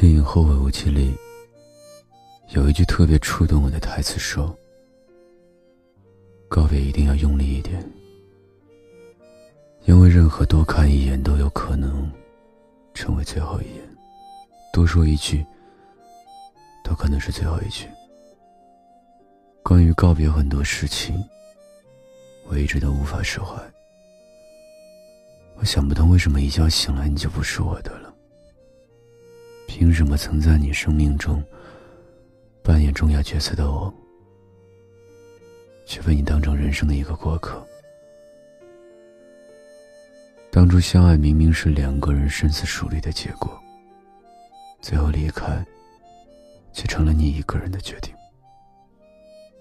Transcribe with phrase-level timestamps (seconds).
[0.00, 1.14] 电影《后会无期》里
[2.54, 4.56] 有一句特别触动我的台词，说
[6.48, 7.86] ：“告别一定要用力一点，
[9.84, 12.10] 因为任何多看一眼都有可能
[12.94, 13.86] 成为最后一眼，
[14.72, 15.44] 多说一句
[16.82, 17.86] 都可能是最后一句。”
[19.62, 21.22] 关于告别很多事情，
[22.46, 23.54] 我一直都无法释怀。
[25.56, 28.09] 我想不通为什么一觉醒来你就不是我的了。
[29.72, 31.40] 凭什么曾在你生命中
[32.60, 33.94] 扮演重要角色的我，
[35.86, 37.64] 却被你当成人生的一个过客？
[40.50, 43.56] 当初相爱明明是两个人深思熟虑的结果，
[44.80, 45.64] 最后离开，
[46.72, 48.12] 却成了你一个人的决定。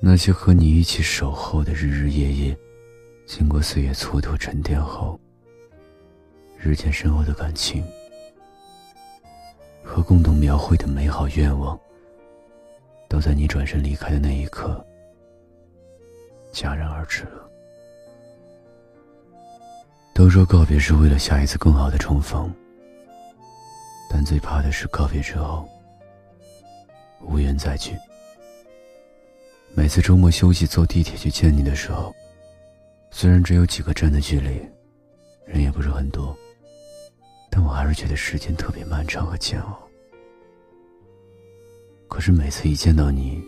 [0.00, 2.58] 那些和你一起守候的日日夜夜，
[3.26, 5.18] 经过岁月蹉跎沉淀后，
[6.58, 7.82] 日渐深厚的感情。
[9.84, 11.78] 和共同描绘的美好愿望，
[13.08, 14.84] 都在你转身离开的那一刻
[16.52, 17.48] 戛然而止了。
[20.14, 22.52] 都说告别是为了下一次更好的重逢，
[24.08, 25.68] 但最怕的是告别之后
[27.20, 27.94] 无缘再聚。
[29.74, 32.14] 每次周末休息坐地铁去见你的时候，
[33.10, 34.60] 虽然只有几个站的距离，
[35.44, 36.36] 人也不是很多。
[37.56, 39.88] 但我还是觉得时间特别漫长和煎熬。
[42.08, 43.40] 可是每次一见到你，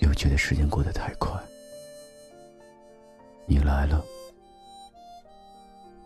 [0.00, 1.30] 又觉得时间过得太快。
[3.44, 4.02] 你来了，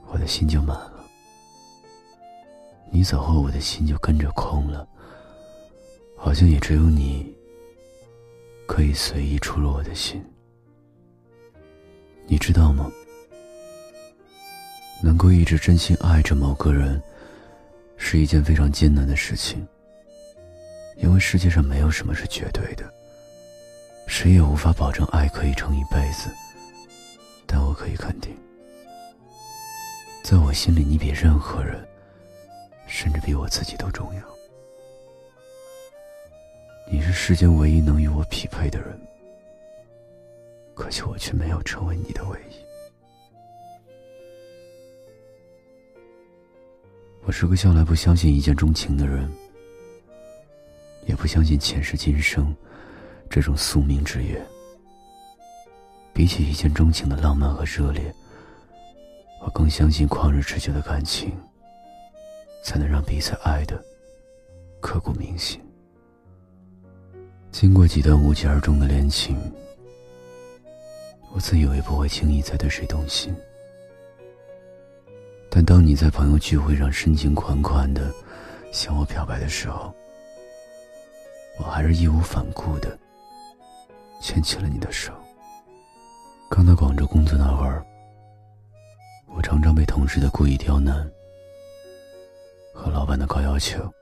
[0.09, 1.05] 我的心就满了；
[2.91, 4.85] 你走后，我的心就跟着空了。
[6.17, 7.33] 好像也只有你，
[8.67, 10.21] 可以随意出入我的心。
[12.27, 12.91] 你知道吗？
[15.03, 17.03] 能够一直真心爱着某个人，
[17.97, 19.67] 是一件非常艰难的事情。
[20.97, 22.85] 因为世界上没有什么是绝对的，
[24.07, 26.29] 谁也无法保证爱可以撑一辈子。
[27.47, 28.37] 但我可以肯定，
[30.23, 31.83] 在我心里，你比任何人，
[32.87, 34.23] 甚至比我自己都重要。
[36.93, 39.01] 你是世间唯一能与我匹配的人，
[40.75, 42.60] 可惜我却没有成为你的唯一。
[47.31, 49.31] 我是个向来不相信一见钟情的人，
[51.07, 52.53] 也不相信前世今生
[53.31, 54.45] 这种宿命之约。
[56.13, 58.13] 比起一见钟情的浪漫和热烈，
[59.45, 61.33] 我更相信旷日持久的感情，
[62.65, 63.81] 才能让彼此爱的
[64.81, 65.61] 刻骨铭心。
[67.53, 69.39] 经过几段无疾而终的恋情，
[71.33, 73.33] 我自以为不会轻易再对谁动心。
[75.51, 78.15] 但当你在朋友聚会上深情款款的
[78.73, 79.93] 向我表白的时候，
[81.59, 82.97] 我还是义无反顾的
[84.23, 85.13] 牵起了你的手。
[86.49, 87.85] 刚到广州工作那会儿，
[89.27, 91.11] 我常常被同事的故意刁难
[92.73, 93.93] 和老板的高要求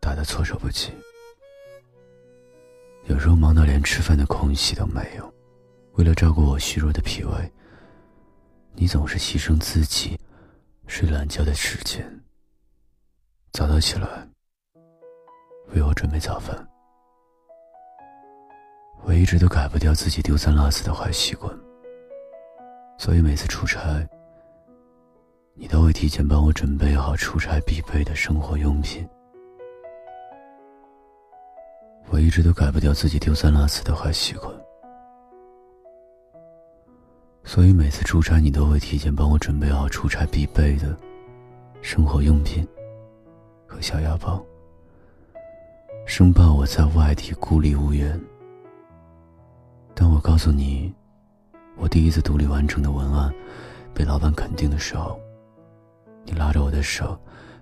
[0.00, 0.90] 打得措手不及，
[3.06, 5.32] 有时候忙到连吃饭的空隙都没有。
[5.92, 7.52] 为了照顾我虚弱的脾胃，
[8.74, 10.18] 你总是牺牲自己。
[10.90, 12.04] 睡懒觉的时间，
[13.52, 14.28] 早早起来
[15.68, 16.68] 为我准备早饭。
[19.04, 21.56] 我一直都改不掉自己丢三落四的坏习惯，
[22.98, 24.04] 所以每次出差，
[25.54, 29.08] 你都会提前帮我准备好出差必备的生活用品。
[32.08, 34.52] 我一直都改不掉自己丢三落四的坏习惯。
[37.52, 40.96] 所以每次出差，你都会提前帮我准备好出差必备的
[41.82, 42.64] 生活用品
[43.66, 44.40] 和小药包，
[46.06, 48.18] 生怕我在外地孤立无援。
[49.96, 50.94] 当我告诉你，
[51.76, 53.34] 我第一次独立完成的文案
[53.92, 55.18] 被老板肯定的时候，
[56.24, 57.18] 你拉着我的手，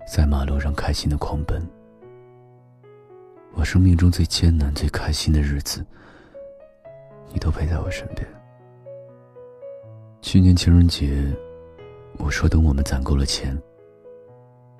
[0.07, 1.59] 在马路上开心的狂奔。
[3.55, 5.83] 我生命中最艰难、最开心的日子，
[7.33, 8.23] 你都陪在我身边。
[10.21, 11.23] 去年情人节，
[12.17, 13.57] 我说等我们攒够了钱，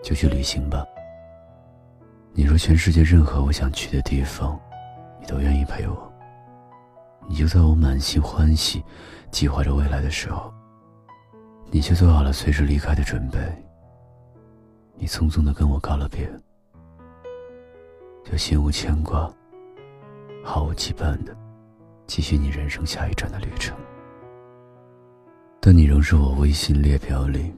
[0.04, 0.86] 就去旅行吧。
[2.34, 4.60] 你说全世界任何我想去的地方，
[5.20, 6.14] 你都愿意陪我。
[7.28, 8.84] 你就在我满心欢喜，
[9.32, 10.54] 计划着未来的时候，
[11.72, 13.40] 你却做好了随时离开的准备。
[14.96, 16.30] 你匆匆的跟我告了别，
[18.26, 19.32] 就心无牵挂、
[20.44, 21.36] 毫无羁绊的
[22.08, 23.76] 继续你人生下一站的旅程。
[25.62, 27.54] 但你仍是我微信列表里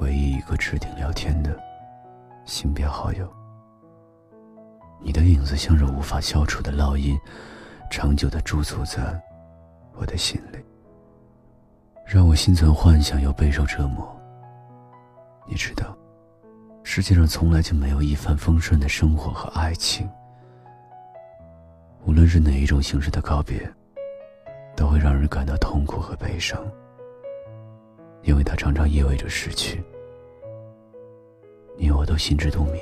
[0.00, 1.54] 唯一一个置顶聊天的
[2.46, 3.30] 性别好友。
[5.00, 7.16] 你的影子像是无法消除的烙印，
[7.90, 9.20] 长久的驻足在
[9.96, 10.58] 我的心里，
[12.06, 14.16] 让我心存幻想又备受折磨。
[15.46, 15.96] 你知道，
[16.82, 20.08] 世界上从来就没有一帆风顺的生活和爱情。
[22.06, 23.70] 无论是哪一种形式的告别，
[24.78, 26.64] 都会让人感到痛苦和悲伤，
[28.22, 29.82] 因为它常常意味着失去。
[31.76, 32.80] 你我都心知肚明。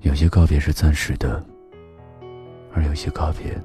[0.00, 1.42] 有些告别是暂时的，
[2.74, 3.58] 而有些告别，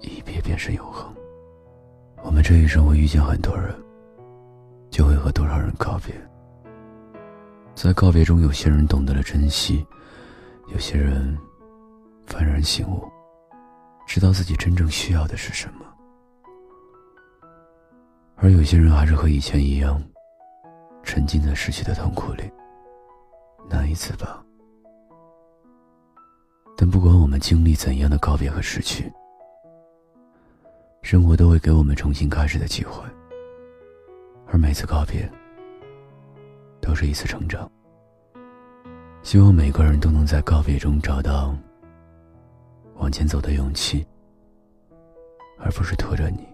[0.00, 1.14] 一别便是永恒。
[2.24, 3.72] 我们这一生会遇见很多人，
[4.90, 6.12] 就会和多少人告别。
[7.76, 9.86] 在告别中，有些人懂得了珍惜，
[10.72, 11.38] 有些人。
[12.26, 13.08] 幡然醒悟，
[14.10, 15.86] 知道自己真正需要的是什么，
[18.34, 20.02] 而有些人还是和以前一样，
[21.04, 22.42] 沉浸在失去的痛苦里，
[23.68, 24.44] 难以自拔。
[26.76, 29.08] 但不管我们经历怎样的告别和失去，
[31.02, 33.04] 生活都会给我们重新开始的机会，
[34.48, 35.30] 而每次告别，
[36.80, 37.70] 都是一次成长。
[39.22, 41.56] 希望每个人都能在告别中找到。
[43.00, 44.06] 往前走的勇气，
[45.58, 46.46] 而不是拖着你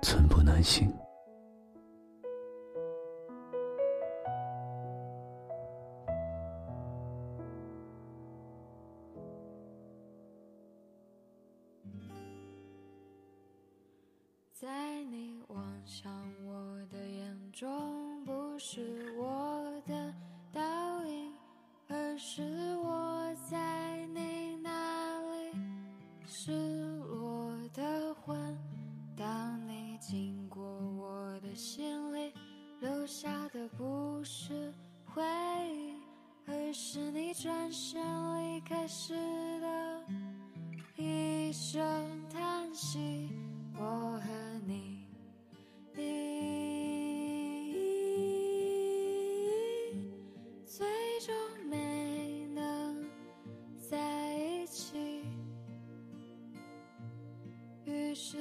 [0.00, 0.88] 寸步难行。
[14.52, 16.10] 在你望向
[16.46, 20.14] 我的眼中，不是我的
[20.52, 21.34] 倒影，
[21.88, 22.42] 而是
[37.64, 37.98] 转身
[38.36, 39.14] 离开时
[39.58, 40.04] 的
[40.96, 41.82] 一声
[42.30, 43.30] 叹息。
[43.74, 44.28] 我和
[44.66, 45.06] 你，
[50.66, 50.86] 最
[51.20, 51.34] 终
[51.66, 53.02] 没能
[53.88, 55.24] 在一起。
[57.86, 58.36] 于是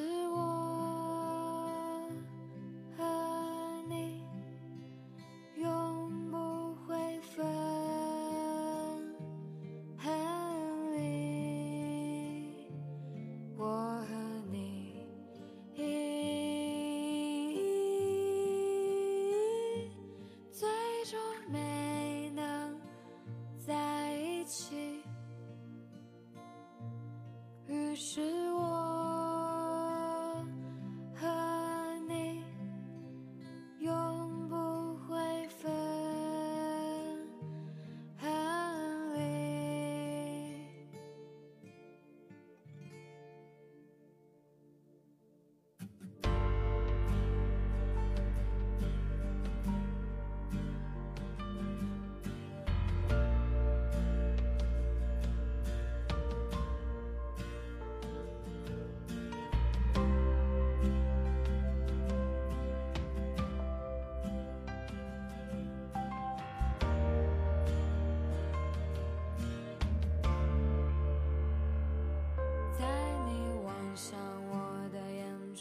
[27.95, 28.32] 是。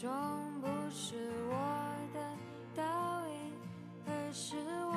[0.03, 0.11] 终
[0.59, 1.15] 不是
[1.47, 1.55] 我
[2.13, 2.19] 的
[2.75, 2.83] 倒
[3.29, 3.53] 影，
[4.05, 4.93] 而是我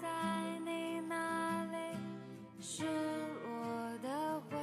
[0.00, 0.06] 在
[0.64, 1.76] 你那里
[2.60, 4.56] 失落的魂。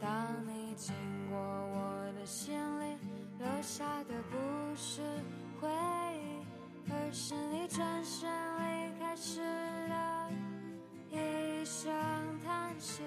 [0.00, 0.08] 当
[0.46, 0.94] 你经
[1.28, 2.96] 过我的心里，
[3.38, 5.02] 留下的不是
[5.60, 5.68] 回
[6.14, 9.42] 忆，而是你转身离开时
[9.90, 10.30] 的
[11.10, 11.92] 一声
[12.42, 13.02] 叹息。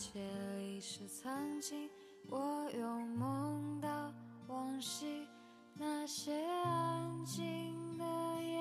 [0.00, 0.18] 却
[0.62, 1.90] 已是曾经，
[2.30, 4.10] 我又梦到
[4.48, 5.28] 往昔，
[5.74, 8.58] 那些安静的夜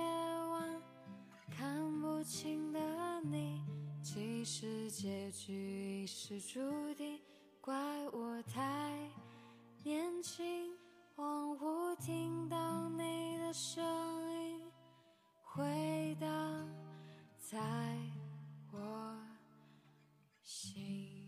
[0.49, 0.81] 晚，
[1.49, 3.63] 看不清的你，
[4.03, 6.59] 其实结局已是注
[6.95, 7.17] 定，
[7.61, 7.73] 怪
[8.09, 8.99] 我太
[9.81, 10.69] 年轻，
[11.15, 13.81] 恍惚听到你的声
[14.29, 14.61] 音，
[15.41, 16.29] 回荡
[17.39, 17.57] 在
[18.73, 19.17] 我
[20.43, 21.18] 心。